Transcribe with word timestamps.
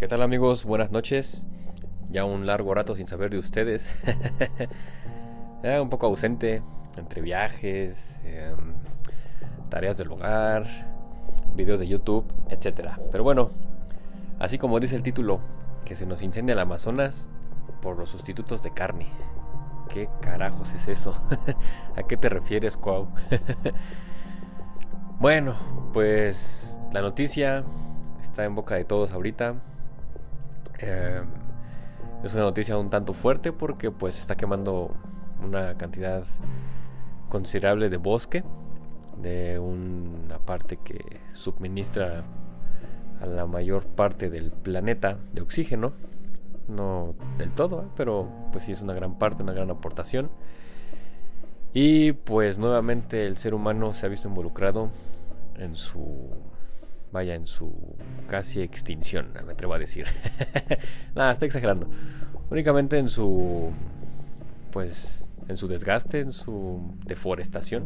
¿Qué 0.00 0.08
tal 0.08 0.22
amigos? 0.22 0.64
Buenas 0.64 0.90
noches. 0.90 1.44
Ya 2.08 2.24
un 2.24 2.46
largo 2.46 2.72
rato 2.72 2.96
sin 2.96 3.06
saber 3.06 3.28
de 3.28 3.36
ustedes. 3.36 3.94
un 5.62 5.90
poco 5.90 6.06
ausente 6.06 6.62
entre 6.96 7.20
viajes, 7.20 8.18
em, 8.24 8.56
tareas 9.68 9.98
del 9.98 10.10
hogar, 10.10 10.64
videos 11.54 11.80
de 11.80 11.86
YouTube, 11.86 12.24
etc. 12.48 12.92
Pero 13.12 13.24
bueno, 13.24 13.50
así 14.38 14.56
como 14.56 14.80
dice 14.80 14.96
el 14.96 15.02
título, 15.02 15.40
que 15.84 15.94
se 15.94 16.06
nos 16.06 16.22
incendia 16.22 16.54
el 16.54 16.60
Amazonas 16.60 17.28
por 17.82 17.98
los 17.98 18.08
sustitutos 18.08 18.62
de 18.62 18.72
carne. 18.72 19.08
¿Qué 19.90 20.08
carajos 20.22 20.72
es 20.72 20.88
eso? 20.88 21.12
¿A 21.94 22.04
qué 22.04 22.16
te 22.16 22.30
refieres, 22.30 22.78
Cuau? 22.78 23.08
bueno, 25.20 25.56
pues 25.92 26.80
la 26.90 27.02
noticia 27.02 27.64
está 28.22 28.46
en 28.46 28.54
boca 28.54 28.76
de 28.76 28.86
todos 28.86 29.12
ahorita. 29.12 29.56
Em, 30.80 31.26
es 32.24 32.34
una 32.34 32.44
noticia 32.44 32.76
un 32.76 32.90
tanto 32.90 33.12
fuerte 33.12 33.52
porque 33.52 33.90
pues 33.90 34.18
está 34.18 34.36
quemando 34.36 34.94
una 35.42 35.76
cantidad 35.76 36.24
considerable 37.28 37.88
de 37.88 37.96
bosque 37.96 38.44
de 39.20 39.58
una 39.58 40.38
parte 40.38 40.76
que 40.76 41.20
suministra 41.32 42.24
a 43.20 43.26
la 43.26 43.46
mayor 43.46 43.86
parte 43.86 44.30
del 44.30 44.50
planeta 44.50 45.18
de 45.32 45.42
oxígeno 45.42 45.92
no 46.70 47.14
del 47.36 47.50
todo, 47.50 47.82
¿eh? 47.82 47.86
pero 47.96 48.28
pues 48.52 48.64
sí 48.64 48.72
es 48.72 48.80
una 48.80 48.94
gran 48.94 49.18
parte, 49.18 49.42
una 49.42 49.52
gran 49.52 49.70
aportación. 49.70 50.30
Y 51.72 52.12
pues 52.12 52.58
nuevamente 52.58 53.26
el 53.26 53.36
ser 53.36 53.54
humano 53.54 53.92
se 53.92 54.06
ha 54.06 54.08
visto 54.08 54.28
involucrado 54.28 54.90
en 55.56 55.76
su 55.76 56.28
vaya 57.12 57.34
en 57.34 57.46
su 57.46 57.96
casi 58.28 58.62
extinción, 58.62 59.32
me 59.46 59.52
atrevo 59.52 59.74
a 59.74 59.78
decir. 59.78 60.06
Nada, 61.14 61.32
estoy 61.32 61.46
exagerando. 61.46 61.88
Únicamente 62.50 62.98
en 62.98 63.08
su 63.08 63.72
pues 64.70 65.28
en 65.48 65.56
su 65.56 65.66
desgaste, 65.66 66.20
en 66.20 66.30
su 66.30 66.94
deforestación. 67.04 67.84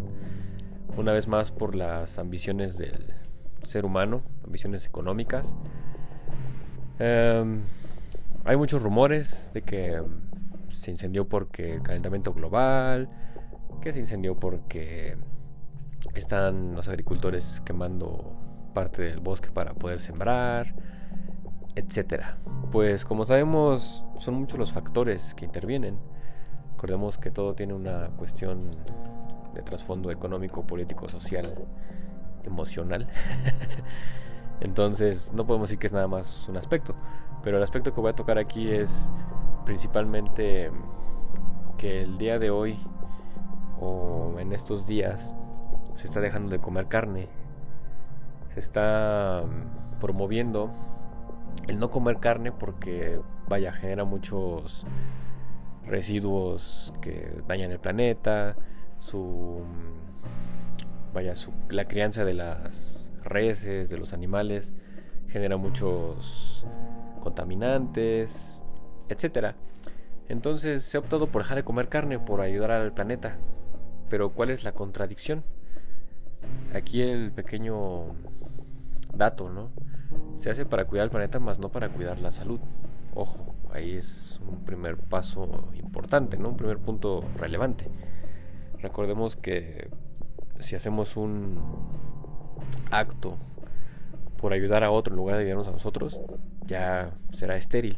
Una 0.97 1.13
vez 1.13 1.29
más 1.29 1.51
por 1.51 1.75
las 1.75 2.19
ambiciones 2.19 2.77
del 2.77 3.15
ser 3.63 3.87
humano, 3.87 4.23
ambiciones 4.45 4.87
económicas. 4.87 5.57
Em, 6.99 7.63
hay 8.45 8.57
muchos 8.57 8.83
rumores 8.83 9.51
de 9.55 9.63
que 9.63 10.03
se 10.69 10.91
incendió 10.91 11.27
porque 11.27 11.81
calentamiento 11.83 12.35
global, 12.35 13.09
que 13.81 13.93
se 13.93 14.01
incendió 14.01 14.39
porque 14.39 15.17
están 16.15 16.75
los 16.75 16.89
agricultores 16.89 17.63
quemando 17.65 18.37
parte 18.75 19.03
del 19.03 19.21
bosque 19.21 19.51
para 19.51 19.73
poder 19.73 20.01
sembrar, 20.01 20.75
etcétera. 21.75 22.39
Pues 22.71 23.05
como 23.05 23.25
sabemos, 23.25 24.05
son 24.19 24.35
muchos 24.35 24.59
los 24.59 24.73
factores 24.73 25.35
que 25.35 25.45
intervienen. 25.45 25.99
Recordemos 26.73 27.17
que 27.17 27.31
todo 27.31 27.55
tiene 27.55 27.73
una 27.73 28.09
cuestión 28.17 28.71
de 29.55 29.63
trasfondo 29.63 30.11
económico, 30.11 30.67
político, 30.67 31.09
social, 31.09 31.55
emocional. 32.45 33.09
Entonces, 34.61 35.33
no 35.33 35.47
podemos 35.47 35.69
decir 35.69 35.79
que 35.79 35.87
es 35.87 35.93
nada 35.93 36.09
más 36.09 36.49
un 36.49 36.57
aspecto. 36.57 36.95
Pero 37.43 37.57
el 37.57 37.63
aspecto 37.63 37.95
que 37.95 38.01
voy 38.01 38.11
a 38.11 38.15
tocar 38.15 38.39
aquí 38.39 38.71
es 38.71 39.13
principalmente 39.65 40.71
que 41.79 42.03
el 42.03 42.19
día 42.19 42.39
de 42.39 42.51
hoy 42.51 42.79
o 43.81 44.35
en 44.39 44.53
estos 44.53 44.87
días 44.87 45.37
se 45.95 46.07
está 46.07 46.21
dejando 46.21 46.51
de 46.51 46.61
comer 46.61 46.89
carne. 46.89 47.29
Se 48.55 48.61
está 48.61 49.43
mm, 49.45 49.99
promoviendo 50.01 50.71
el 51.67 51.79
no 51.79 51.91
comer 51.91 52.19
carne 52.19 52.53
porque, 52.53 53.21
vaya, 53.49 53.73
genera 53.73 54.05
muchos 54.05 54.87
residuos 55.87 56.95
que 57.01 57.31
dañan 57.47 57.71
el 57.73 57.81
planeta, 57.81 58.57
su 58.99 59.63
mm, 59.65 61.13
vaya, 61.15 61.35
su, 61.35 61.53
la 61.69 61.85
crianza 61.85 62.25
de 62.25 62.35
las 62.35 63.13
reses, 63.25 63.91
de 63.91 63.99
los 63.99 64.13
animales, 64.13 64.73
genera 65.29 65.57
muchos 65.57 66.65
contaminantes, 67.21 68.65
etcétera. 69.09 69.57
Entonces 70.29 70.85
se 70.85 70.97
ha 70.97 71.01
optado 71.01 71.27
por 71.27 71.43
dejar 71.43 71.57
de 71.57 71.65
comer 71.65 71.89
carne 71.89 72.19
por 72.19 72.41
ayudar 72.41 72.71
al 72.71 72.93
planeta. 72.93 73.37
Pero 74.09 74.31
¿cuál 74.31 74.51
es 74.51 74.65
la 74.65 74.73
contradicción? 74.73 75.45
Aquí 76.75 77.03
el 77.03 77.33
pequeño 77.33 78.15
dato, 79.17 79.51
¿no? 79.51 79.71
Se 80.37 80.51
hace 80.51 80.67
para 80.67 80.85
cuidar 80.87 81.05
al 81.05 81.11
planeta, 81.11 81.39
más 81.39 81.59
no 81.59 81.71
para 81.71 81.89
cuidar 81.89 82.19
la 82.19 82.31
salud. 82.31 82.61
Ojo, 83.15 83.55
ahí 83.73 83.93
es 83.93 84.41
un 84.49 84.65
primer 84.65 84.97
paso 84.97 85.69
importante, 85.75 86.37
¿no? 86.37 86.51
Un 86.51 86.57
primer 86.57 86.79
punto 86.79 87.25
relevante. 87.37 87.89
Recordemos 88.81 89.37
que 89.37 89.91
si 90.59 90.77
hacemos 90.77 91.17
un 91.17 91.59
acto 92.91 93.37
por 94.37 94.53
ayudar 94.53 94.85
a 94.85 94.91
otro 94.91 95.13
en 95.13 95.17
lugar 95.17 95.37
de 95.37 95.43
ayudarnos 95.43 95.69
a 95.69 95.73
nosotros, 95.73 96.21
ya 96.67 97.13
será 97.33 97.57
estéril. 97.57 97.97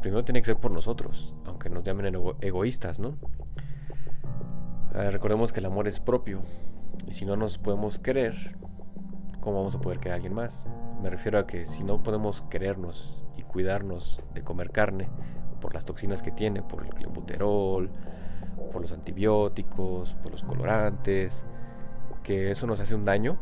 Primero 0.00 0.24
tiene 0.24 0.40
que 0.40 0.46
ser 0.46 0.56
por 0.56 0.72
nosotros, 0.72 1.32
aunque 1.46 1.70
nos 1.70 1.84
llamen 1.84 2.14
egoístas, 2.40 2.98
¿no? 2.98 3.14
Ah, 4.94 5.08
recordemos 5.10 5.52
que 5.52 5.60
el 5.60 5.66
amor 5.66 5.88
es 5.88 6.00
propio, 6.00 6.42
y 7.06 7.14
si 7.14 7.24
no 7.24 7.36
nos 7.36 7.58
podemos 7.58 7.98
querer, 7.98 8.56
¿cómo 9.42 9.58
vamos 9.58 9.74
a 9.74 9.80
poder 9.80 9.98
querer 9.98 10.12
a 10.12 10.16
alguien 10.16 10.32
más? 10.32 10.66
Me 11.02 11.10
refiero 11.10 11.38
a 11.38 11.46
que 11.46 11.66
si 11.66 11.84
no 11.84 12.02
podemos 12.02 12.40
querernos 12.48 13.22
y 13.36 13.42
cuidarnos 13.42 14.22
de 14.32 14.42
comer 14.42 14.70
carne, 14.70 15.10
por 15.60 15.74
las 15.74 15.84
toxinas 15.84 16.22
que 16.22 16.30
tiene, 16.30 16.62
por 16.62 16.82
el 16.82 16.94
clenbuterol, 16.94 17.90
por 18.72 18.80
los 18.80 18.92
antibióticos, 18.92 20.14
por 20.14 20.32
los 20.32 20.42
colorantes, 20.42 21.44
que 22.22 22.50
eso 22.50 22.66
nos 22.66 22.80
hace 22.80 22.94
un 22.94 23.04
daño, 23.04 23.36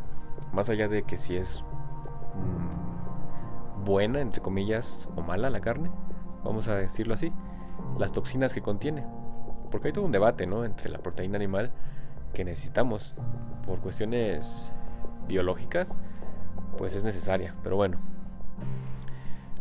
más 0.52 0.68
allá 0.68 0.88
de 0.88 1.04
que 1.04 1.16
si 1.16 1.36
es 1.36 1.64
Mm, 2.34 3.84
buena, 3.84 4.20
entre 4.20 4.40
comillas, 4.40 5.08
o 5.16 5.22
mala 5.22 5.50
la 5.50 5.60
carne, 5.60 5.90
vamos 6.44 6.68
a 6.68 6.76
decirlo 6.76 7.14
así, 7.14 7.32
las 7.98 8.12
toxinas 8.12 8.54
que 8.54 8.62
contiene. 8.62 9.04
Porque 9.70 9.88
hay 9.88 9.92
todo 9.92 10.04
un 10.04 10.12
debate, 10.12 10.46
¿no? 10.46 10.64
Entre 10.64 10.88
la 10.90 10.98
proteína 10.98 11.36
animal 11.36 11.70
que 12.34 12.44
necesitamos 12.44 13.14
por 13.66 13.80
cuestiones 13.80 14.72
biológicas, 15.26 15.96
pues 16.78 16.94
es 16.94 17.04
necesaria. 17.04 17.54
Pero 17.62 17.76
bueno, 17.76 17.98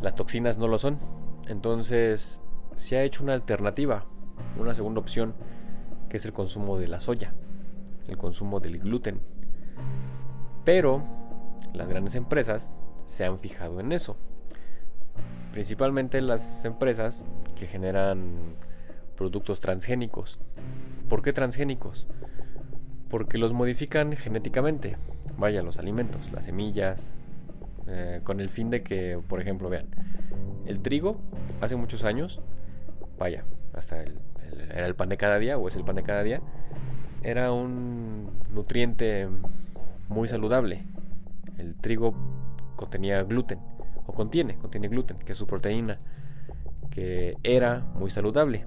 las 0.01 0.15
toxinas 0.15 0.57
no 0.57 0.67
lo 0.67 0.77
son. 0.77 0.99
Entonces 1.47 2.41
se 2.75 2.97
ha 2.97 3.03
hecho 3.03 3.23
una 3.23 3.33
alternativa, 3.33 4.05
una 4.57 4.73
segunda 4.73 4.99
opción, 5.01 5.33
que 6.09 6.17
es 6.17 6.25
el 6.25 6.33
consumo 6.33 6.77
de 6.77 6.87
la 6.87 6.99
soya, 6.99 7.33
el 8.07 8.17
consumo 8.17 8.59
del 8.59 8.79
gluten. 8.79 9.21
Pero 10.63 11.03
las 11.73 11.87
grandes 11.87 12.15
empresas 12.15 12.73
se 13.05 13.25
han 13.25 13.39
fijado 13.39 13.79
en 13.79 13.91
eso. 13.91 14.17
Principalmente 15.51 16.21
las 16.21 16.63
empresas 16.65 17.25
que 17.55 17.65
generan 17.65 18.55
productos 19.15 19.59
transgénicos. 19.59 20.39
¿Por 21.09 21.21
qué 21.21 21.33
transgénicos? 21.33 22.07
Porque 23.09 23.37
los 23.37 23.51
modifican 23.51 24.15
genéticamente. 24.15 24.97
Vaya, 25.39 25.63
los 25.63 25.79
alimentos, 25.79 26.31
las 26.31 26.45
semillas, 26.45 27.15
eh, 27.87 28.21
con 28.23 28.39
el 28.39 28.49
fin 28.49 28.69
de 28.69 28.83
que, 28.83 29.19
por 29.27 29.41
ejemplo, 29.41 29.69
vean, 29.69 29.87
el 30.65 30.81
trigo 30.81 31.17
hace 31.61 31.75
muchos 31.75 32.03
años, 32.03 32.41
vaya, 33.17 33.45
hasta 33.73 34.03
era 34.71 34.85
el 34.85 34.95
pan 34.95 35.09
de 35.09 35.17
cada 35.17 35.39
día 35.39 35.57
o 35.57 35.67
es 35.67 35.75
el 35.75 35.83
pan 35.83 35.95
de 35.95 36.03
cada 36.03 36.23
día, 36.23 36.41
era 37.23 37.51
un 37.51 38.29
nutriente 38.53 39.27
muy 40.09 40.27
saludable 40.27 40.83
el 41.59 41.75
trigo 41.75 42.13
contenía 42.75 43.23
gluten, 43.23 43.59
o 44.07 44.13
contiene, 44.13 44.57
contiene 44.57 44.87
gluten, 44.87 45.17
que 45.17 45.33
es 45.33 45.37
su 45.37 45.45
proteína, 45.45 45.99
que 46.89 47.37
era 47.43 47.81
muy 47.95 48.09
saludable. 48.09 48.65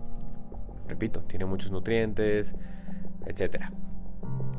Repito, 0.87 1.21
tiene 1.23 1.47
muchos 1.47 1.73
nutrientes, 1.73 2.55
etc. 3.27 3.65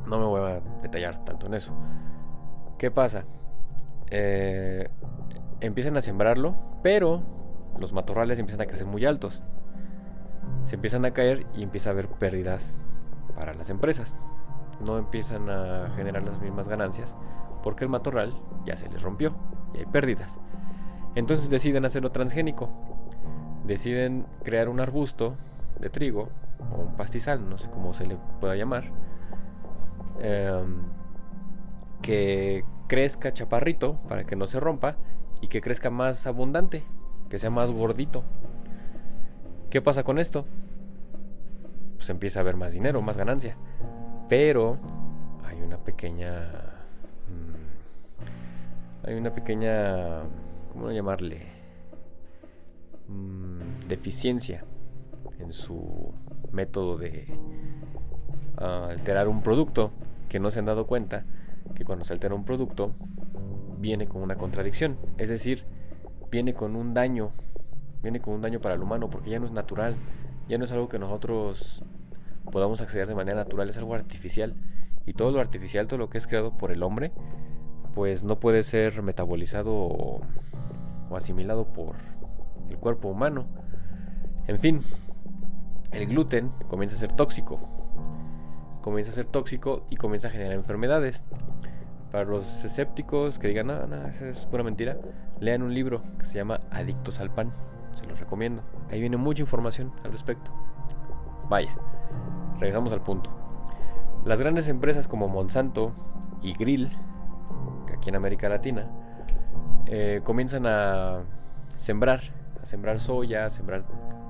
No 0.07 0.19
me 0.19 0.25
voy 0.25 0.51
a 0.51 0.61
detallar 0.81 1.23
tanto 1.23 1.45
en 1.45 1.53
eso. 1.53 1.73
¿Qué 2.83 2.91
pasa? 2.91 3.23
Eh, 4.11 4.89
empiezan 5.61 5.95
a 5.95 6.01
sembrarlo, 6.01 6.57
pero 6.83 7.23
los 7.79 7.93
matorrales 7.93 8.39
empiezan 8.39 8.59
a 8.59 8.65
crecer 8.65 8.85
muy 8.85 9.05
altos. 9.05 9.41
Se 10.65 10.75
empiezan 10.75 11.05
a 11.05 11.11
caer 11.11 11.47
y 11.55 11.63
empieza 11.63 11.89
a 11.89 11.93
haber 11.93 12.09
pérdidas 12.09 12.77
para 13.37 13.53
las 13.53 13.69
empresas. 13.69 14.17
No 14.81 14.97
empiezan 14.97 15.49
a 15.49 15.93
generar 15.95 16.23
las 16.23 16.41
mismas 16.41 16.67
ganancias 16.67 17.15
porque 17.63 17.85
el 17.85 17.89
matorral 17.89 18.33
ya 18.65 18.75
se 18.75 18.89
les 18.89 19.01
rompió 19.01 19.33
y 19.73 19.77
hay 19.77 19.85
pérdidas. 19.85 20.41
Entonces 21.15 21.49
deciden 21.49 21.85
hacerlo 21.85 22.09
transgénico. 22.09 22.69
Deciden 23.65 24.25
crear 24.43 24.67
un 24.67 24.81
arbusto 24.81 25.37
de 25.79 25.89
trigo 25.89 26.27
o 26.69 26.81
un 26.81 26.97
pastizal, 26.97 27.49
no 27.49 27.57
sé 27.57 27.69
cómo 27.69 27.93
se 27.93 28.05
le 28.05 28.17
pueda 28.41 28.57
llamar, 28.57 28.91
em, 30.19 30.81
que 32.01 32.65
crezca 32.87 33.33
chaparrito 33.33 33.99
para 34.07 34.25
que 34.25 34.35
no 34.35 34.47
se 34.47 34.59
rompa 34.59 34.97
y 35.41 35.47
que 35.47 35.61
crezca 35.61 35.89
más 35.89 36.27
abundante, 36.27 36.83
que 37.29 37.39
sea 37.39 37.49
más 37.49 37.71
gordito. 37.71 38.23
¿Qué 39.69 39.81
pasa 39.81 40.03
con 40.03 40.19
esto? 40.19 40.45
Pues 41.97 42.09
empieza 42.09 42.39
a 42.39 42.41
haber 42.41 42.55
más 42.55 42.73
dinero, 42.73 43.01
más 43.01 43.17
ganancia. 43.17 43.57
Pero 44.29 44.77
hay 45.43 45.61
una 45.61 45.77
pequeña... 45.77 46.49
Mm, 47.27 49.07
hay 49.07 49.15
una 49.15 49.33
pequeña... 49.33 50.21
¿Cómo 50.71 50.91
llamarle? 50.91 51.41
Mm, 53.07 53.87
deficiencia 53.87 54.63
en 55.39 55.51
su 55.51 56.13
método 56.51 56.97
de 56.97 57.27
ah, 58.57 58.87
alterar 58.91 59.27
un 59.27 59.41
producto 59.41 59.91
que 60.29 60.39
no 60.39 60.51
se 60.51 60.59
han 60.59 60.65
dado 60.65 60.87
cuenta 60.87 61.25
que 61.75 61.85
cuando 61.85 62.05
se 62.05 62.13
altera 62.13 62.35
un 62.35 62.45
producto 62.45 62.93
viene 63.79 64.07
con 64.07 64.21
una 64.21 64.35
contradicción, 64.35 64.97
es 65.17 65.29
decir, 65.29 65.65
viene 66.31 66.53
con 66.53 66.75
un 66.75 66.93
daño, 66.93 67.31
viene 68.01 68.19
con 68.19 68.33
un 68.33 68.41
daño 68.41 68.59
para 68.61 68.75
el 68.75 68.81
humano 68.81 69.09
porque 69.09 69.29
ya 69.29 69.39
no 69.39 69.45
es 69.45 69.51
natural, 69.51 69.95
ya 70.47 70.57
no 70.57 70.65
es 70.65 70.71
algo 70.71 70.89
que 70.89 70.99
nosotros 70.99 71.83
podamos 72.51 72.81
acceder 72.81 73.07
de 73.07 73.15
manera 73.15 73.37
natural, 73.37 73.69
es 73.69 73.77
algo 73.77 73.95
artificial 73.95 74.55
y 75.05 75.13
todo 75.13 75.31
lo 75.31 75.39
artificial, 75.39 75.87
todo 75.87 75.97
lo 75.97 76.09
que 76.09 76.17
es 76.17 76.27
creado 76.27 76.57
por 76.57 76.71
el 76.71 76.83
hombre, 76.83 77.11
pues 77.93 78.23
no 78.23 78.39
puede 78.39 78.63
ser 78.63 79.01
metabolizado 79.03 79.73
o, 79.73 80.21
o 81.09 81.15
asimilado 81.15 81.73
por 81.73 81.95
el 82.69 82.77
cuerpo 82.77 83.09
humano. 83.09 83.45
En 84.47 84.59
fin, 84.59 84.81
el 85.91 86.07
gluten 86.07 86.51
comienza 86.67 86.95
a 86.95 86.99
ser 86.99 87.11
tóxico. 87.11 87.59
Comienza 88.83 89.11
a 89.11 89.15
ser 89.15 89.25
tóxico 89.25 89.85
y 89.89 89.95
comienza 89.95 90.27
a 90.27 90.31
generar 90.31 90.51
enfermedades. 90.51 91.23
Para 92.11 92.25
los 92.25 92.65
escépticos 92.65 93.39
que 93.39 93.47
digan, 93.47 93.67
no, 93.67 93.87
no, 93.87 94.05
eso 94.07 94.25
es 94.25 94.45
pura 94.45 94.61
mentira, 94.61 94.97
lean 95.39 95.63
un 95.63 95.73
libro 95.73 96.03
que 96.19 96.25
se 96.25 96.35
llama 96.35 96.59
Adictos 96.69 97.21
al 97.21 97.31
Pan. 97.33 97.53
Se 97.93 98.05
los 98.05 98.19
recomiendo. 98.19 98.61
Ahí 98.91 98.99
viene 98.99 99.15
mucha 99.15 99.41
información 99.41 99.93
al 100.03 100.11
respecto. 100.11 100.51
Vaya, 101.47 101.73
regresamos 102.59 102.91
al 102.91 103.01
punto. 103.01 103.31
Las 104.25 104.41
grandes 104.41 104.67
empresas 104.67 105.07
como 105.07 105.29
Monsanto 105.29 105.93
y 106.41 106.51
Grill, 106.53 106.91
aquí 107.95 108.09
en 108.09 108.17
América 108.17 108.49
Latina, 108.49 108.91
eh, 109.85 110.19
comienzan 110.25 110.65
a 110.67 111.21
sembrar, 111.69 112.19
a 112.61 112.65
sembrar 112.65 112.99
soya, 112.99 113.45
a 113.45 113.49
sembrar 113.49 113.85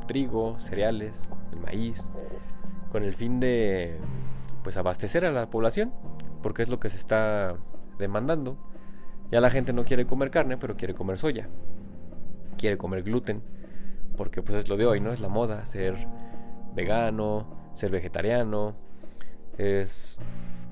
trigo, 0.07 0.59
cereales, 0.59 1.27
el 1.51 1.59
maíz, 1.59 2.11
con 2.91 3.03
el 3.03 3.15
fin 3.15 3.39
de 3.39 3.97
pues 4.63 4.77
abastecer 4.77 5.25
a 5.25 5.31
la 5.31 5.50
población, 5.50 5.92
porque 6.42 6.63
es 6.63 6.69
lo 6.69 6.80
que 6.80 6.89
se 6.89 6.98
está 6.98 7.57
demandando. 8.00 8.57
Ya 9.31 9.42
la 9.42 9.50
gente 9.50 9.74
no 9.74 9.83
quiere 9.83 10.06
comer 10.06 10.31
carne, 10.31 10.57
pero 10.57 10.75
quiere 10.75 10.94
comer 10.94 11.18
soya. 11.18 11.50
Quiere 12.57 12.77
comer 12.77 13.04
gluten, 13.04 13.42
porque 14.15 14.42
pues 14.42 14.57
es 14.57 14.69
lo 14.69 14.77
de 14.77 14.86
hoy, 14.86 15.00
¿no? 15.00 15.12
Es 15.12 15.19
la 15.19 15.30
moda 15.30 15.65
ser 15.65 16.07
vegano, 16.75 17.71
ser 17.74 17.92
vegetariano. 17.92 18.75
Es 19.57 20.19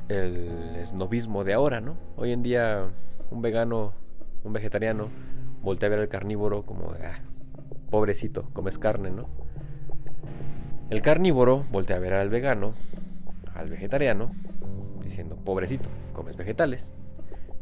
el 0.09 0.75
esnovismo 0.77 1.43
de 1.43 1.53
ahora, 1.53 1.81
¿no? 1.81 1.97
Hoy 2.17 2.31
en 2.31 2.43
día 2.43 2.87
un 3.29 3.41
vegano, 3.41 3.93
un 4.43 4.53
vegetariano 4.53 5.09
voltea 5.61 5.87
a 5.87 5.89
ver 5.91 5.99
al 5.99 6.09
carnívoro 6.09 6.63
como 6.63 6.91
ah, 6.91 7.19
pobrecito, 7.89 8.49
comes 8.53 8.77
carne, 8.77 9.11
¿no? 9.11 9.29
El 10.89 11.01
carnívoro 11.01 11.63
voltea 11.71 11.97
a 11.97 11.99
ver 11.99 12.13
al 12.13 12.29
vegano, 12.29 12.73
al 13.61 13.69
vegetariano, 13.69 14.31
diciendo, 15.01 15.35
pobrecito, 15.35 15.89
comes 16.13 16.37
vegetales. 16.37 16.93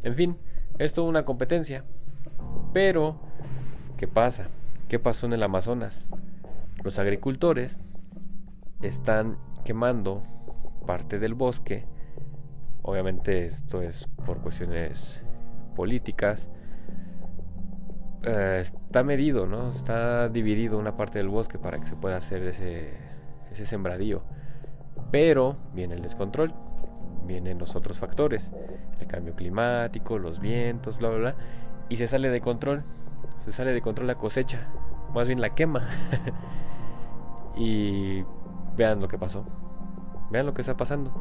En 0.04 0.16
fin, 0.16 0.38
es 0.78 0.94
toda 0.94 1.08
una 1.10 1.26
competencia. 1.26 1.84
Pero, 2.74 3.20
¿qué 3.98 4.08
pasa? 4.08 4.48
¿Qué 4.88 5.00
pasó 5.00 5.26
en 5.26 5.34
el 5.34 5.44
Amazonas? 5.44 6.08
Los 6.84 7.00
agricultores 7.00 7.82
están 8.82 9.38
quemando 9.64 10.24
parte 10.86 11.20
del 11.20 11.34
bosque. 11.34 11.86
Obviamente 12.82 13.46
esto 13.46 13.82
es 13.82 14.08
por 14.26 14.42
cuestiones 14.42 15.24
políticas, 15.76 16.50
eh, 18.24 18.58
está 18.60 19.04
medido, 19.04 19.46
¿no? 19.46 19.72
Está 19.72 20.28
dividido 20.30 20.78
una 20.78 20.98
parte 20.98 21.20
del 21.20 21.30
bosque 21.30 21.58
para 21.58 21.80
que 21.80 21.88
se 21.88 21.96
pueda 21.96 22.18
hacer 22.18 22.44
ese, 22.44 22.94
ese 23.52 23.66
sembradío. 23.66 24.24
Pero 25.12 25.56
viene 25.74 25.96
el 25.96 26.02
descontrol, 26.02 26.54
vienen 27.26 27.58
los 27.58 27.76
otros 27.76 27.98
factores, 27.98 28.52
el 29.00 29.08
cambio 29.08 29.34
climático, 29.36 30.18
los 30.18 30.40
vientos, 30.40 30.98
bla, 30.98 31.10
bla, 31.10 31.18
bla, 31.18 31.36
y 31.90 31.96
se 31.96 32.08
sale 32.08 32.30
de 32.30 32.42
control, 32.42 32.84
se 33.40 33.52
sale 33.52 33.74
de 33.74 33.82
control 33.82 34.08
la 34.08 34.16
cosecha, 34.16 34.68
más 35.14 35.28
bien 35.28 35.42
la 35.42 35.56
quema. 35.56 35.90
y 37.56 38.24
vean 38.78 39.00
lo 39.00 39.08
que 39.08 39.18
pasó, 39.18 39.46
vean 40.32 40.46
lo 40.46 40.54
que 40.54 40.62
está 40.62 40.78
pasando. 40.78 41.12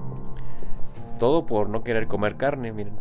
Todo 1.18 1.46
por 1.46 1.68
no 1.68 1.82
querer 1.82 2.06
comer 2.06 2.36
carne, 2.36 2.72
miren. 2.72 2.96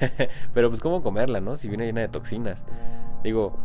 Pero 0.54 0.68
pues 0.70 0.80
cómo 0.80 1.02
comerla, 1.02 1.40
¿no? 1.40 1.56
Si 1.56 1.68
viene 1.68 1.84
llena 1.84 2.00
de 2.00 2.08
toxinas. 2.08 2.64
Digo, 3.22 3.58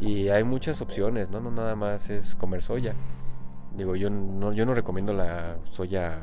y 0.00 0.28
hay 0.28 0.44
muchas 0.44 0.80
opciones, 0.80 1.30
¿no? 1.30 1.40
No 1.40 1.50
nada 1.50 1.74
más 1.74 2.10
es 2.10 2.36
comer 2.36 2.62
soya. 2.62 2.94
Digo, 3.76 3.96
yo 3.96 4.10
no, 4.10 4.52
yo 4.52 4.66
no 4.66 4.74
recomiendo 4.74 5.12
la 5.12 5.56
soya 5.64 6.20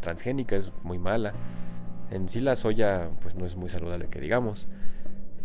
transgénica, 0.00 0.56
es 0.56 0.72
muy 0.82 0.98
mala. 0.98 1.32
En 2.10 2.28
sí 2.28 2.40
la 2.40 2.56
soya 2.56 3.10
pues 3.22 3.34
no 3.34 3.44
es 3.44 3.56
muy 3.56 3.68
saludable 3.68 4.08
que 4.08 4.20
digamos. 4.20 4.68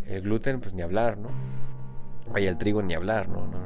El 0.06 0.22
gluten 0.22 0.60
pues 0.60 0.74
ni 0.74 0.82
hablar, 0.82 1.18
¿no? 1.18 1.30
Vaya, 2.32 2.50
el 2.50 2.58
trigo 2.58 2.82
ni 2.82 2.94
hablar, 2.94 3.28
¿no? 3.28 3.48
no, 3.48 3.60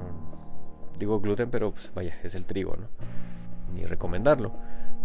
Digo 0.97 1.19
gluten, 1.19 1.49
pero 1.49 1.71
pues 1.71 1.91
vaya, 1.93 2.15
es 2.23 2.35
el 2.35 2.45
trigo, 2.45 2.75
¿no? 2.77 2.87
Ni 3.73 3.85
recomendarlo. 3.85 4.53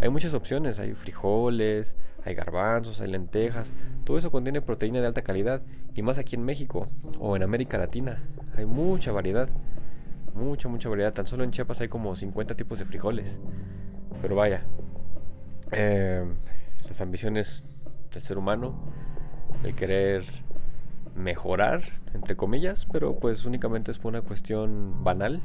Hay 0.00 0.08
muchas 0.08 0.32
opciones, 0.32 0.78
hay 0.78 0.94
frijoles, 0.94 1.96
hay 2.24 2.34
garbanzos, 2.34 3.00
hay 3.00 3.10
lentejas, 3.10 3.72
todo 4.04 4.16
eso 4.16 4.30
contiene 4.30 4.62
proteína 4.62 5.00
de 5.00 5.06
alta 5.06 5.22
calidad 5.22 5.62
y 5.94 6.02
más 6.02 6.18
aquí 6.18 6.36
en 6.36 6.44
México 6.44 6.88
o 7.18 7.36
en 7.36 7.42
América 7.42 7.76
Latina. 7.76 8.22
Hay 8.56 8.64
mucha 8.64 9.12
variedad, 9.12 9.48
mucha, 10.34 10.68
mucha 10.68 10.88
variedad. 10.88 11.12
Tan 11.12 11.26
solo 11.26 11.44
en 11.44 11.50
Chiapas 11.50 11.80
hay 11.80 11.88
como 11.88 12.14
50 12.14 12.54
tipos 12.56 12.78
de 12.78 12.84
frijoles. 12.84 13.38
Pero 14.22 14.36
vaya, 14.36 14.62
eh, 15.72 16.24
las 16.86 17.00
ambiciones 17.00 17.66
del 18.12 18.22
ser 18.22 18.38
humano, 18.38 18.74
el 19.62 19.74
querer 19.74 20.24
mejorar, 21.14 21.82
entre 22.14 22.36
comillas, 22.36 22.86
pero 22.90 23.18
pues 23.18 23.44
únicamente 23.44 23.90
es 23.90 23.98
por 23.98 24.10
una 24.10 24.22
cuestión 24.22 25.04
banal 25.04 25.40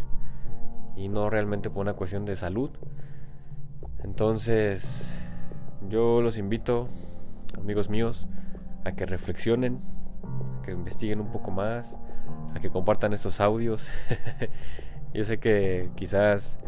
y 0.96 1.10
no 1.10 1.30
realmente 1.30 1.70
por 1.70 1.82
una 1.82 1.94
cuestión 1.94 2.26
de 2.26 2.36
salud. 2.36 2.72
Entonces, 4.04 5.14
yo 5.90 6.22
los 6.22 6.38
invito, 6.38 6.88
amigos 7.58 7.90
míos, 7.90 8.28
a 8.84 8.94
que 8.94 9.06
reflexionen, 9.06 9.80
a 10.60 10.62
que 10.64 10.72
investiguen 10.72 11.20
un 11.20 11.32
poco 11.32 11.52
más, 11.52 12.00
a 12.56 12.60
que 12.60 12.70
compartan 12.70 13.14
estos 13.14 13.42
audios. 13.42 13.90
Yo 15.14 15.24
sé 15.24 15.40
que 15.40 15.90
quizás 15.96 16.60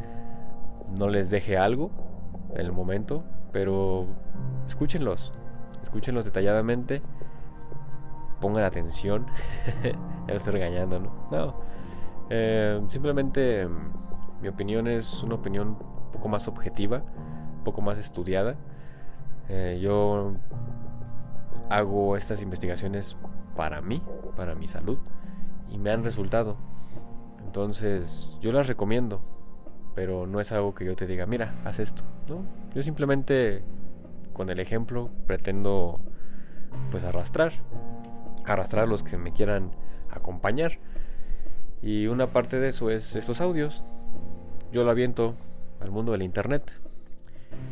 no 0.98 1.10
les 1.10 1.30
deje 1.30 1.58
algo 1.58 1.92
en 2.54 2.62
el 2.62 2.72
momento, 2.72 3.24
pero 3.52 4.08
escúchenlos, 4.66 5.34
escúchenlos 5.84 6.26
detalladamente, 6.26 7.02
pongan 8.40 8.64
atención. 8.64 9.28
ya 10.28 10.34
estoy 10.34 10.54
regañando, 10.54 11.00
¿no? 11.00 11.12
No, 11.32 11.56
eh, 12.30 12.82
simplemente 12.88 13.68
mi 14.42 14.48
opinión 14.48 14.88
es 14.88 15.24
una 15.24 15.36
opinión 15.36 15.70
un 15.70 16.12
poco 16.12 16.30
más 16.30 16.48
objetiva, 16.48 17.04
un 17.58 17.64
poco 17.64 17.82
más 17.82 17.98
estudiada 17.98 18.56
eh, 19.50 19.80
yo 19.82 20.34
hago 21.70 22.18
estas 22.18 22.42
investigaciones 22.42 23.18
para 23.56 23.82
mí, 23.82 24.02
para 24.36 24.56
mi 24.56 24.68
salud, 24.68 24.98
y 25.72 25.78
me 25.78 25.92
han 25.92 26.04
resultado. 26.04 26.58
Entonces, 27.46 28.38
yo 28.42 28.52
las 28.52 28.68
recomiendo, 28.68 29.22
pero 29.96 30.28
no 30.28 30.40
es 30.40 30.52
algo 30.52 30.76
que 30.76 30.86
yo 30.86 30.96
te 30.96 31.08
diga, 31.08 31.26
mira, 31.26 31.56
haz 31.66 31.80
esto. 31.80 32.04
¿no? 32.28 32.46
Yo 32.76 32.84
simplemente, 32.84 33.64
con 34.34 34.50
el 34.50 34.60
ejemplo, 34.60 35.10
pretendo 35.26 36.02
pues 36.92 37.04
arrastrar, 37.04 37.54
arrastrar 38.46 38.84
a 38.84 38.88
los 38.88 39.04
que 39.04 39.18
me 39.18 39.32
quieran 39.32 39.72
acompañar. 40.12 40.80
Y 41.82 42.08
una 42.08 42.32
parte 42.32 42.60
de 42.60 42.70
eso 42.70 42.90
es 42.90 43.16
estos 43.16 43.42
audios. 43.42 43.84
Yo 44.72 44.84
lo 44.84 44.92
aviento 44.92 45.36
al 45.80 45.92
mundo 45.92 46.12
del 46.12 46.24
internet. 46.24 46.72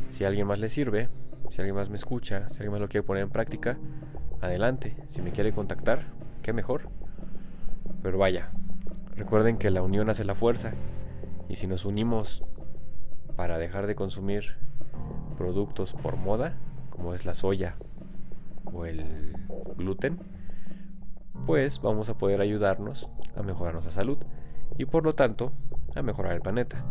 Si 0.10 0.24
a 0.24 0.28
alguien 0.28 0.48
más 0.48 0.60
le 0.60 0.70
sirve, 0.70 1.10
si 1.50 1.62
alguien 1.62 1.76
más 1.76 1.90
me 1.90 1.96
escucha, 1.96 2.48
si 2.50 2.56
alguien 2.56 2.72
más 2.72 2.82
lo 2.82 2.88
quiere 2.88 3.06
poner 3.06 3.24
en 3.24 3.30
práctica, 3.30 3.78
adelante. 4.42 4.96
Si 5.08 5.22
me 5.22 5.32
quiere 5.32 5.52
contactar, 5.52 6.06
qué 6.42 6.54
mejor. 6.54 6.90
Pero 8.06 8.20
vaya, 8.20 8.52
recuerden 9.16 9.58
que 9.58 9.72
la 9.72 9.82
unión 9.82 10.12
hace 10.12 10.26
la 10.26 10.36
fuerza. 10.36 10.74
Y 11.50 11.56
si 11.56 11.66
nos 11.66 11.86
unimos 11.86 12.46
para 13.36 13.58
dejar 13.58 13.88
de 13.88 13.96
consumir 13.96 14.58
productos 15.40 15.94
por 15.94 16.16
moda, 16.16 16.56
como 16.92 17.16
es 17.16 17.26
la 17.26 17.34
soya 17.34 17.78
o 18.72 18.86
el 18.86 19.36
gluten, 19.76 20.20
pues 21.48 21.82
vamos 21.82 22.10
a 22.10 22.14
poder 22.16 22.42
ayudarnos 22.42 23.10
a 23.36 23.42
mejorar 23.42 23.74
nuestra 23.74 23.92
salud 23.92 24.20
y 24.78 24.86
por 24.86 25.04
lo 25.04 25.16
tanto 25.16 25.52
a 25.96 26.04
mejorar 26.04 26.34
el 26.34 26.42
planeta. 26.42 26.86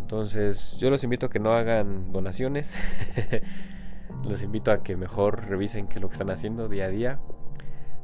Entonces 0.00 0.78
yo 0.80 0.90
los 0.90 1.04
invito 1.04 1.26
a 1.26 1.30
que 1.30 1.38
no 1.38 1.52
hagan 1.52 2.10
donaciones, 2.10 2.74
los 4.24 4.42
invito 4.42 4.72
a 4.72 4.82
que 4.82 4.96
mejor 4.96 5.44
revisen 5.44 5.86
qué 5.86 5.94
es 5.94 6.00
lo 6.00 6.08
que 6.08 6.14
están 6.14 6.30
haciendo 6.30 6.68
día 6.68 6.86
a 6.86 6.88
día, 6.88 7.20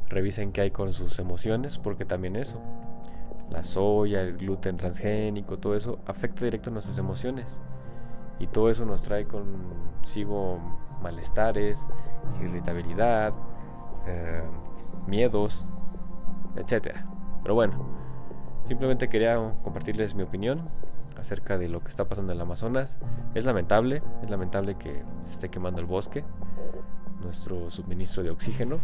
revisen 0.09 0.53
qué 0.53 0.63
hay 0.63 0.71
con 0.71 0.93
sus 0.93 1.19
emociones, 1.19 1.79
porque 1.79 2.05
también 2.05 2.37
eso, 2.37 2.61
la 3.51 3.63
soya, 3.63 4.23
el 4.23 4.37
gluten 4.37 4.77
transgénico, 4.77 5.59
todo 5.59 5.75
eso 5.75 5.99
afecta 6.07 6.45
directo 6.45 6.71
a 6.71 6.73
nuestras 6.73 6.99
emociones. 6.99 7.61
Y 8.39 8.47
todo 8.47 8.71
eso 8.71 8.85
nos 8.85 9.03
trae 9.03 9.27
consigo 9.27 10.59
malestares, 11.03 11.87
irritabilidad, 12.41 13.33
eh, 14.07 14.43
miedos, 15.07 15.67
etc. 16.57 16.99
Pero 17.43 17.55
bueno, 17.55 17.87
simplemente 18.67 19.09
quería 19.09 19.37
compartirles 19.63 20.15
mi 20.15 20.23
opinión 20.23 20.69
acerca 21.17 21.59
de 21.59 21.69
lo 21.69 21.81
que 21.81 21.89
está 21.89 22.09
pasando 22.09 22.33
en 22.33 22.37
el 22.37 22.43
Amazonas. 22.43 22.99
Es 23.35 23.45
lamentable, 23.45 24.03
es 24.23 24.31
lamentable 24.31 24.77
que 24.77 25.03
se 25.25 25.33
esté 25.33 25.49
quemando 25.49 25.81
el 25.81 25.87
bosque, 25.87 26.25
nuestro 27.21 27.71
suministro 27.71 28.23
de 28.23 28.31
oxígeno. 28.31 28.79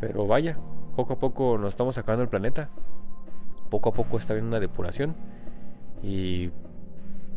Pero 0.00 0.26
vaya, 0.26 0.58
poco 0.96 1.14
a 1.14 1.18
poco 1.18 1.58
nos 1.58 1.70
estamos 1.70 1.98
acabando 1.98 2.22
el 2.22 2.28
planeta. 2.28 2.70
Poco 3.70 3.90
a 3.90 3.92
poco 3.92 4.16
está 4.16 4.32
habiendo 4.32 4.48
una 4.48 4.60
depuración. 4.60 5.16
Y 6.02 6.50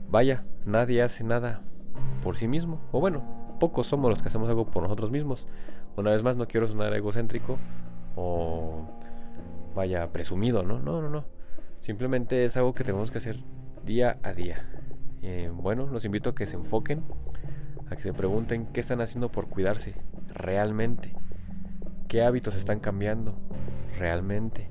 vaya, 0.10 0.44
nadie 0.66 1.02
hace 1.02 1.24
nada 1.24 1.62
por 2.22 2.38
sí 2.38 2.48
mismo. 2.48 2.80
O 2.92 3.00
bueno, 3.00 3.24
pocos 3.60 3.88
somos 3.88 4.10
los 4.10 4.22
que 4.22 4.28
hacemos 4.28 4.50
algo 4.50 4.66
por 4.66 4.84
nosotros 4.84 5.12
mismos. 5.12 5.48
Una 5.98 6.12
vez 6.12 6.24
más, 6.24 6.38
no 6.38 6.48
quiero 6.48 6.68
sonar 6.68 6.94
egocéntrico 6.94 7.58
o 8.16 8.88
vaya 9.76 10.12
presumido, 10.12 10.64
¿no? 10.64 10.80
No, 10.80 11.02
no, 11.02 11.10
no. 11.10 11.26
Simplemente 11.82 12.46
es 12.46 12.58
algo 12.58 12.74
que 12.74 12.84
tenemos 12.84 13.12
que 13.12 13.18
hacer 13.18 13.38
día 13.86 14.18
a 14.24 14.34
día. 14.34 14.66
Eh, 15.22 15.52
bueno, 15.54 15.88
los 15.88 16.06
invito 16.06 16.32
a 16.32 16.36
que 16.36 16.46
se 16.46 16.56
enfoquen, 16.56 17.04
a 17.90 17.96
que 17.96 18.04
se 18.04 18.14
pregunten 18.14 18.68
qué 18.68 18.80
están 18.80 19.02
haciendo 19.02 19.30
por 19.30 19.48
cuidarse 19.48 19.96
realmente, 20.28 21.14
qué 22.12 22.26
hábitos 22.26 22.58
están 22.58 22.82
cambiando 22.82 23.36
realmente, 23.98 24.70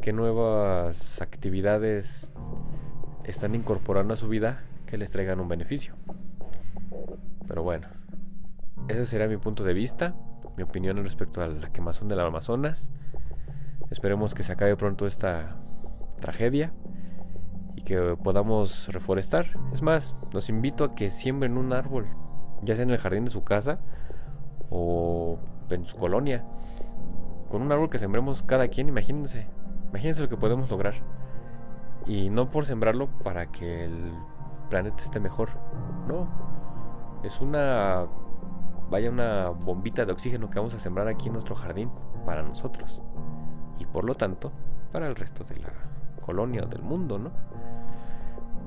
qué 0.00 0.12
nuevas 0.12 1.22
actividades 1.22 2.32
están 3.22 3.54
incorporando 3.54 4.14
a 4.14 4.16
su 4.16 4.28
vida 4.28 4.64
que 4.84 4.98
les 4.98 5.12
traigan 5.12 5.38
un 5.38 5.46
beneficio. 5.46 5.94
Pero 7.46 7.62
bueno, 7.62 7.86
ese 8.88 9.04
sería 9.04 9.28
mi 9.28 9.36
punto 9.36 9.62
de 9.62 9.72
vista, 9.72 10.16
mi 10.56 10.64
opinión 10.64 10.96
respecto 11.04 11.42
a 11.42 11.46
la 11.46 11.70
quemazón 11.72 12.08
del 12.08 12.18
Amazonas. 12.18 12.90
Esperemos 13.92 14.34
que 14.34 14.42
se 14.42 14.50
acabe 14.50 14.74
pronto 14.74 15.06
esta 15.06 15.58
tragedia 16.16 16.72
y 17.76 17.82
que 17.82 18.16
podamos 18.20 18.88
reforestar. 18.88 19.46
Es 19.72 19.82
más, 19.82 20.16
los 20.32 20.48
invito 20.48 20.82
a 20.82 20.96
que 20.96 21.12
siembren 21.12 21.56
un 21.56 21.72
árbol, 21.72 22.08
ya 22.64 22.74
sea 22.74 22.82
en 22.82 22.90
el 22.90 22.98
jardín 22.98 23.26
de 23.26 23.30
su 23.30 23.44
casa 23.44 23.78
o 24.70 25.38
en 25.70 25.84
su 25.84 25.96
colonia. 25.96 26.44
Con 27.50 27.62
un 27.62 27.72
árbol 27.72 27.90
que 27.90 27.98
sembremos 27.98 28.42
cada 28.42 28.68
quien, 28.68 28.88
imagínense. 28.88 29.46
Imagínense 29.90 30.22
lo 30.22 30.28
que 30.28 30.36
podemos 30.36 30.70
lograr. 30.70 30.94
Y 32.06 32.30
no 32.30 32.50
por 32.50 32.64
sembrarlo 32.64 33.08
para 33.22 33.46
que 33.46 33.84
el 33.84 34.12
planeta 34.70 35.02
esté 35.02 35.20
mejor. 35.20 35.50
No. 36.06 36.28
Es 37.22 37.40
una. 37.40 38.06
Vaya 38.90 39.10
una 39.10 39.50
bombita 39.50 40.06
de 40.06 40.12
oxígeno 40.12 40.48
que 40.48 40.58
vamos 40.58 40.74
a 40.74 40.78
sembrar 40.78 41.08
aquí 41.08 41.26
en 41.26 41.34
nuestro 41.34 41.54
jardín 41.54 41.90
para 42.24 42.42
nosotros. 42.42 43.02
Y 43.78 43.84
por 43.84 44.04
lo 44.04 44.14
tanto, 44.14 44.52
para 44.92 45.06
el 45.06 45.14
resto 45.14 45.44
de 45.44 45.56
la 45.56 45.72
colonia 46.22 46.62
o 46.64 46.66
del 46.66 46.82
mundo, 46.82 47.18
¿no? 47.18 47.30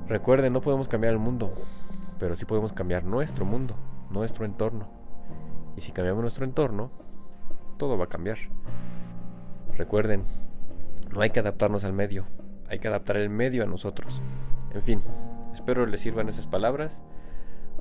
Recuerden, 0.06 0.52
no 0.52 0.60
podemos 0.60 0.88
cambiar 0.88 1.12
el 1.12 1.18
mundo, 1.18 1.52
pero 2.18 2.36
sí 2.36 2.44
podemos 2.44 2.72
cambiar 2.72 3.04
nuestro 3.04 3.44
mundo, 3.44 3.74
nuestro 4.10 4.44
entorno. 4.44 5.01
Y 5.76 5.80
si 5.80 5.92
cambiamos 5.92 6.22
nuestro 6.22 6.44
entorno, 6.44 6.90
todo 7.78 7.98
va 7.98 8.04
a 8.04 8.08
cambiar. 8.08 8.38
Recuerden, 9.76 10.24
no 11.12 11.20
hay 11.20 11.30
que 11.30 11.40
adaptarnos 11.40 11.84
al 11.84 11.92
medio, 11.92 12.26
hay 12.68 12.78
que 12.78 12.88
adaptar 12.88 13.16
el 13.16 13.30
medio 13.30 13.62
a 13.62 13.66
nosotros. 13.66 14.22
En 14.74 14.82
fin, 14.82 15.02
espero 15.52 15.86
les 15.86 16.00
sirvan 16.00 16.28
esas 16.28 16.46
palabras. 16.46 17.02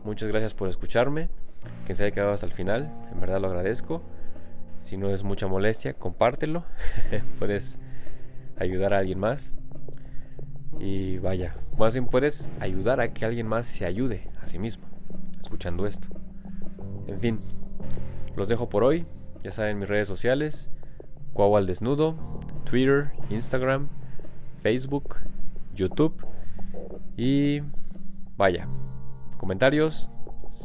Muchas 0.03 0.29
gracias 0.29 0.53
por 0.53 0.69
escucharme. 0.69 1.29
Quien 1.85 1.95
se 1.95 2.05
haya 2.05 2.13
quedado 2.13 2.31
hasta 2.31 2.45
el 2.45 2.53
final, 2.53 2.91
en 3.11 3.19
verdad 3.19 3.39
lo 3.39 3.47
agradezco. 3.47 4.01
Si 4.79 4.97
no 4.97 5.09
es 5.09 5.23
mucha 5.23 5.47
molestia, 5.47 5.93
compártelo. 5.93 6.63
Puedes 7.39 7.79
ayudar 8.57 8.93
a 8.93 8.99
alguien 8.99 9.19
más. 9.19 9.57
Y 10.79 11.19
vaya, 11.19 11.55
más 11.77 11.93
bien 11.93 12.07
puedes 12.07 12.49
ayudar 12.59 13.01
a 13.01 13.13
que 13.13 13.23
alguien 13.25 13.45
más 13.45 13.67
se 13.67 13.85
ayude 13.85 14.29
a 14.41 14.47
sí 14.47 14.57
mismo, 14.57 14.85
escuchando 15.39 15.85
esto. 15.85 16.07
En 17.05 17.19
fin, 17.19 17.39
los 18.35 18.47
dejo 18.47 18.69
por 18.69 18.83
hoy. 18.83 19.07
Ya 19.43 19.51
saben 19.51 19.79
mis 19.79 19.89
redes 19.89 20.07
sociales, 20.07 20.69
Cuau 21.33 21.57
al 21.57 21.65
Desnudo, 21.65 22.15
Twitter, 22.63 23.11
Instagram, 23.29 23.89
Facebook, 24.61 25.15
YouTube. 25.73 26.23
Y 27.17 27.63
vaya, 28.37 28.67
comentarios, 29.37 30.11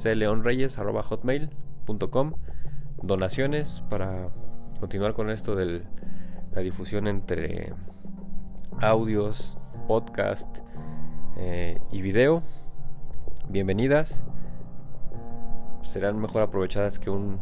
cleonreyes.hotmail.com, 0.02 2.35
donaciones 3.02 3.82
para 3.88 4.28
continuar 4.80 5.14
con 5.14 5.30
esto 5.30 5.56
de 5.56 5.82
la 6.54 6.61
difusión 6.61 7.08
entre 7.08 7.73
audios, 8.80 9.56
podcast 9.87 10.58
eh, 11.37 11.78
y 11.92 12.02
video. 12.02 12.42
Bienvenidas. 13.49 14.25
Serán 15.87 16.21
mejor 16.21 16.43
aprovechadas 16.43 16.99
que 16.99 17.11
una, 17.11 17.38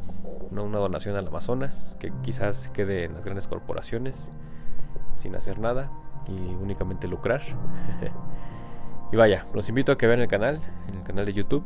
donación 0.52 1.16
al 1.16 1.26
Amazonas, 1.26 1.96
que 1.98 2.12
quizás 2.22 2.68
quede 2.68 3.04
en 3.04 3.14
las 3.14 3.24
grandes 3.24 3.48
corporaciones 3.48 4.30
sin 5.14 5.34
hacer 5.34 5.58
nada 5.58 5.90
y 6.28 6.32
únicamente 6.32 7.08
lucrar. 7.08 7.40
y 9.12 9.16
vaya, 9.16 9.46
los 9.54 9.68
invito 9.68 9.92
a 9.92 9.98
que 9.98 10.06
vean 10.06 10.20
el 10.20 10.28
canal, 10.28 10.60
en 10.88 10.96
el 10.96 11.02
canal 11.02 11.24
de 11.24 11.32
YouTube. 11.32 11.64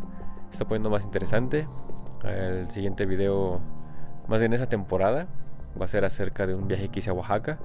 Está 0.51 0.67
poniendo 0.67 0.89
más 0.89 1.05
interesante. 1.05 1.69
El 2.23 2.71
siguiente 2.71 3.07
video, 3.07 3.61
más 4.29 4.41
bien 4.41 4.53
esa 4.53 4.67
temporada, 4.67 5.27
va 5.79 5.85
a 5.85 5.89
ser 5.89 6.05
acerca 6.05 6.47
de 6.47 6.55
un 6.55 6.69
viaje 6.69 6.89
que 6.89 7.01
hice 7.01 7.11
a 7.11 7.13
Oaxaca 7.13 7.59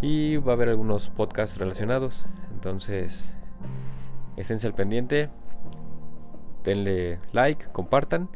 y 0.00 0.36
va 0.36 0.52
a 0.52 0.54
haber 0.54 0.68
algunos 0.68 1.10
podcasts 1.10 1.58
relacionados. 1.58 2.24
Entonces, 2.52 3.34
esténse 4.36 4.66
al 4.66 4.74
pendiente, 4.74 5.28
denle 6.68 7.18
like, 7.32 7.66
compartan 7.72 8.28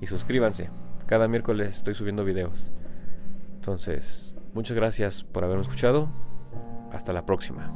y 0.00 0.06
suscríbanse. 0.06 0.70
Cada 1.06 1.28
miércoles 1.28 1.76
estoy 1.76 1.94
subiendo 1.94 2.24
videos. 2.24 2.70
Entonces, 3.54 4.34
muchas 4.54 4.76
gracias 4.76 5.24
por 5.24 5.44
haberme 5.44 5.62
escuchado. 5.62 6.08
Hasta 6.92 7.12
la 7.12 7.26
próxima. 7.26 7.72